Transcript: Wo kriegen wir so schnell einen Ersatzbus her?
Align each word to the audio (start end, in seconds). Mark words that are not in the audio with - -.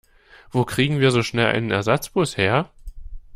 Wo 0.49 0.65
kriegen 0.65 0.99
wir 0.99 1.11
so 1.11 1.21
schnell 1.21 1.53
einen 1.55 1.69
Ersatzbus 1.69 2.35
her? 2.35 2.71